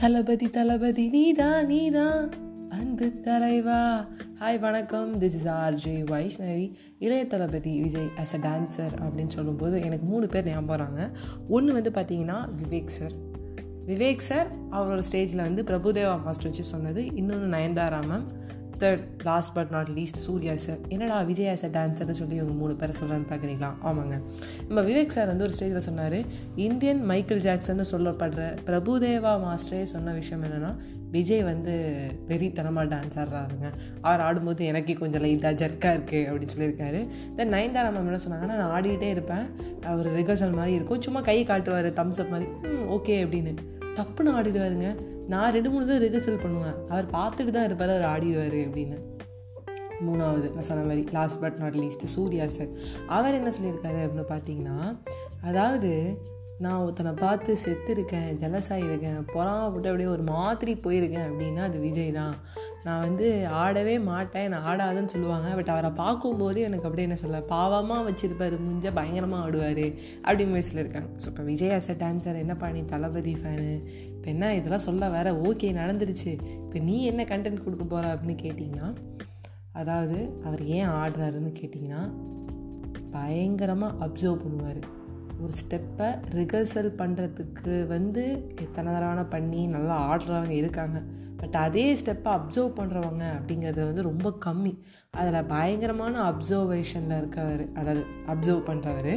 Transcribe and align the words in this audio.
தளபதி 0.00 0.50
தளபதி 0.50 1.08
நீதா 1.08 1.62
நீதா. 1.62 2.28
அன்பு 2.68 3.20
தலைவா. 3.20 4.06
ஹாய் 4.38 4.58
வணக்கம். 4.58 5.20
திஸ் 5.20 5.22
இஸ் 5.22 5.46
ஆர்ஜே 5.46 5.90
வைஷ்ணவி 5.90 6.72
இளைய 6.98 7.26
தளபதி 7.26 7.80
விஜய் 7.80 8.08
ஆஸ் 8.16 8.34
அ 8.34 8.38
டான்சர் 8.38 8.94
அப்படின்னு 9.00 9.28
சொல்லும்போது 9.28 9.80
எனக்கு 9.80 10.06
மூணு 10.06 10.28
பேர் 10.28 10.44
ஞாபகம் 10.44 10.66
வராங்க. 10.66 11.10
ஒன்று 11.48 11.72
வந்து 11.72 11.90
பார்த்தீங்கன்னா 11.90 12.48
விவேக் 12.62 12.86
சார் 12.86 13.12
விவேக் 13.86 14.18
சார் 14.18 14.46
அவரோட 14.70 15.02
ஸ்டேஜில் 15.12 15.36
வந்து 15.36 15.62
பிரபுதேவா 15.62 16.22
மாஸ்டர் 16.22 16.50
வச்சு 16.50 16.64
சொன்னது. 16.64 17.14
இன்னொன்று 17.14 17.58
Nayanthara 17.58 18.02
ma'am 18.10 18.24
third 18.80 19.04
last 19.24 19.54
but 19.54 19.70
not 19.70 19.88
least 19.88 20.20
Suriya 20.26 20.56
sir 20.56 20.78
என்னடா 20.88 21.22
விஜயா 21.22 21.54
சார் 21.54 21.70
டான்ஸர்னு 21.70 22.10
சொல்லி 22.10 22.34
இவங்க 22.34 22.52
மூணு 22.52 22.76
பேரை 22.76 22.94
சொல்கிறான்னு 23.00 23.30
பார்க்குறீங்களா 23.32 23.70
ஆமாங்க. 23.84 24.20
நம்ம 24.68 24.90
விவேக் 24.90 25.16
சார் 25.16 25.26
வந்து 25.26 25.44
ஒரு 25.44 25.54
ஸ்டேஜில் 25.58 25.86
சொன்னார் 25.88 26.18
இந்தியன் 26.56 27.04
மைக்கேல் 27.04 27.40
ஜாக்சன்னு 27.40 27.84
சொல்லப்படுற 27.90 28.56
பிரபுதேவா 28.66 29.34
மாஸ்டரே 29.46 29.82
சொன்ன 29.82 30.12
விஷயம் 30.12 30.44
என்னென்னா 30.44 30.76
விஜய் 31.10 31.42
வந்து 31.42 31.74
வெறித்தனமாக 32.28 32.84
டான்ஸ் 32.92 33.16
ஆடுறாருங்க. 33.16 33.68
அவர் 34.00 34.20
ஆடும்போது 34.20 34.64
எனக்கே 34.64 34.92
கொஞ்சம் 34.92 35.22
லைட்டாக 35.22 35.56
ஜர்க்காக 35.62 35.94
இருக்குது 35.98 36.26
அப்படின்னு 36.26 36.48
சொல்லியிருக்காரு. 36.56 37.06
தென் 37.36 37.52
நயன்தாரா 37.52 37.90
மேம் 37.94 38.08
என்ன 38.08 38.20
சொன்னாங்கன்னா 38.28 38.56
நான் 38.56 38.82
ஆடிக்கிட்டே 38.82 39.10
இருப்பேன். 39.16 39.46
அவர் 39.84 40.08
ரிகர்சல் 40.12 40.52
மாதிரி 40.52 40.74
இருக்கும். 40.74 41.02
சும்மா 41.02 41.20
கை 41.20 41.44
காட்டுவார் 41.44 41.88
தம்ஸ் 41.92 42.20
அப் 42.20 42.30
மாதிரி. 42.30 42.50
ஓகே 42.88 43.16
அப்படின்னு. 43.26 43.56
டப்புன்னு 43.96 44.34
ஆடிடுவாருங்க. 44.38 44.90
நான் 45.32 45.52
ரெண்டு 45.52 45.70
மூணு 45.70 45.86
தான் 45.86 46.02
ரிஹர்சல் 46.06 46.42
பண்ணுவேன். 46.42 46.76
அவர் 46.88 47.06
பார்த்துட்டு 47.16 47.52
தான் 47.56 47.68
இருப்பார் 47.68 47.94
அவர் 47.94 48.08
ஆடிடுவார் 48.12 48.58
அப்படின்னு. 48.66 48.98
மூணாவது 50.06 50.46
நான் 50.54 50.66
சொன்ன 50.68 50.82
மாதிரி 50.82 51.02
last 51.12 51.40
but 51.40 51.56
not 51.58 51.76
least 51.76 52.04
Suriya 52.04 52.46
sir 52.46 52.70
அவர் 53.16 53.36
என்ன 53.38 53.50
சொல்லியிருக்காரு 53.56 53.98
அப்படின்னு 54.04 54.28
பார்த்தீங்கன்னா 54.34 54.76
அதாவது 55.48 55.90
நான் 56.64 56.80
ஒருத்தனை 56.84 57.12
பார்த்து 57.22 57.52
செத்து 57.62 57.90
இருக்கேன் 57.94 58.26
ஜலசாகி 58.40 58.84
இருக்கேன் 58.88 59.20
பொறாமப்பட்டு 59.34 59.90
அப்படியே 59.90 60.08
ஒரு 60.14 60.24
மாதிரி 60.32 60.72
போயிருக்கேன் 60.84 61.26
அப்படின்னா 61.28 61.62
அது 61.68 61.78
விஜய் 61.84 62.10
தான். 62.18 62.34
நான் 62.86 63.02
வந்து 63.04 63.26
ஆடவே 63.62 63.94
மாட்டேன் 64.08 64.50
நான் 64.52 64.66
ஆடாதுன்னு 64.70 65.12
சொல்லுவாங்க. 65.14 65.48
பட் 65.58 65.72
அவரை 65.74 65.90
பார்க்கும்போது 66.02 66.58
எனக்கு 66.68 66.86
அப்படியே 66.88 67.06
என்ன 67.08 67.18
சொல்ல 67.24 67.40
பாவமாக 67.54 68.04
வச்சுருப்பார் 68.08 68.56
முஞ்ச 68.66 68.92
பயங்கரமாக 68.98 69.46
ஆடுவார் 69.46 69.84
அப்படின்னு 70.26 70.54
போய் 70.56 70.68
சொல்லியிருக்காங்க. 70.70 71.10
ஸோ 71.22 71.26
இப்போ 71.32 71.46
விஜய் 71.50 71.74
ஆஸ் 71.78 71.90
அ 71.94 71.96
டான்ஸர் 72.04 72.42
என்ன 72.44 72.56
பண்ணி 72.64 72.84
தளபதி 72.92 73.34
ஃபேனு 73.40 73.72
இப்போ 74.14 74.28
என்ன 74.34 74.52
இதெல்லாம் 74.60 74.86
சொல்ல 74.88 75.10
வேற 75.16 75.34
ஓகே 75.48 75.72
நடந்துருச்சு. 75.80 76.32
இப்போ 76.64 76.78
நீ 76.90 76.98
என்ன 77.12 77.28
கண்டென்ட் 77.34 77.66
கொடுக்க 77.66 77.84
போகிற 77.86 78.14
அப்படின்னு 78.14 78.38
கேட்டிங்கன்னா 78.46 78.88
அதாவது 79.80 80.20
அவர் 80.46 80.62
ஏன் 80.76 80.88
ஆடுறாருன்னு 81.00 81.52
கேட்டிங்கன்னா 81.60 82.04
பயங்கரமாக 83.12 83.96
அப்சர்வ் 84.04 84.42
பண்ணுவார். 84.42 84.80
ஒரு 85.42 85.52
ஸ்டெப்பை 85.62 86.08
ரிகர்சல் 86.38 86.90
பண்ணுறதுக்கு 87.00 87.86
வந்து 87.86 88.24
எத்தனை 88.64 88.92
தடவை 88.92 89.24
பண்ணி 89.24 89.66
நல்லா 89.66 89.96
ஆடுறவங்க 90.10 90.50
இருக்காங்க. 90.50 90.98
பட் 91.40 91.56
அதே 91.56 91.94
ஸ்டெப்பை 92.00 92.30
அப்சர்வ் 92.38 92.72
பண்ணுறவங்க 92.78 93.24
அப்படிங்கிறது 93.36 93.84
வந்து 93.84 94.02
ரொம்ப 94.02 94.34
கம்மி. 94.46 94.72
அதில் 95.10 95.48
பயங்கரமான 95.52 96.32
அப்சர்வேஷனில் 96.32 97.16
இருக்கவர் 97.20 97.62
அதாவது 97.76 98.02
அப்சர்வ் 98.26 98.68
பண்ணுறவர் 98.70 99.14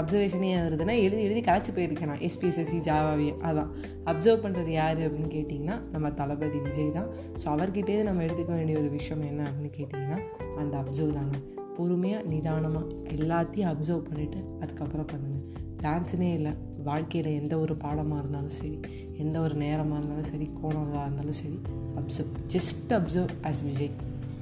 அப்சர்வேஷனே 0.00 0.52
வருதுன்னா 0.66 0.94
எழுதி 1.02 1.22
எழுதி 1.22 1.40
களைச்சி 1.40 1.72
போயிருக்கேன் 1.72 2.10
நான் 2.12 2.24
எஸ்பிஎஸ்எஸ்சி 2.28 2.78
ஜாவாவே 2.88 3.28
அதான். 3.48 3.70
அப்சர்வ் 4.04 4.44
பண்ணுறது 4.44 4.70
யார் 4.70 4.98
அப்படின்னு 4.98 5.30
கேட்டிங்கன்னா 5.34 5.76
நம்ம 5.92 6.10
தளபதி 6.10 6.58
விஜய் 6.58 6.90
தான். 6.90 7.10
ஸோ 7.42 7.46
அவர்கிட்டே 7.56 8.02
நம்ம 8.02 8.22
எடுத்துக்க 8.22 8.52
வேண்டிய 8.52 8.78
ஒரு 8.78 8.88
விஷயம் 8.88 9.22
என்ன 9.22 9.42
அப்படின்னு 9.50 9.76
கேட்டிங்கன்னா 9.78 10.18
அந்த 10.56 10.76
அப்சர்வ் 10.82 11.12
தாங்க. 11.12 11.36
பொறுமையாக 11.76 12.28
நிதானமாக 12.28 12.92
எல்லாத்தையும் 13.16 13.70
அப்சர்வ் 13.70 14.06
பண்ணிவிட்டு 14.08 14.40
அதுக்கப்புறம் 14.60 15.10
பண்ணுங்கள் 15.12 15.44
டான்ஸுனே 15.82 16.30
இல்லை 16.32 16.52
வாழ்க்கையில் 16.82 17.30
எந்த 17.32 17.54
ஒரு 17.58 17.74
பாடமாக 17.76 18.20
இருந்தாலும் 18.20 18.56
சரி 18.56 18.76
எந்த 19.16 19.36
ஒரு 19.40 19.54
நேரமாக 19.54 19.98
இருந்தாலும் 20.00 20.30
சரி 20.32 20.48
கோணமாக 20.60 21.04
இருந்தாலும் 21.04 21.40
சரி 21.42 21.58
observe 21.96 22.34
just 22.46 22.92
observe 22.92 23.34
as 23.46 23.62
Vijay 23.62 23.94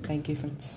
thank you 0.08 0.36
friends 0.36 0.72